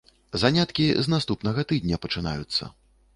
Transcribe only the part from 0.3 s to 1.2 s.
Заняткі з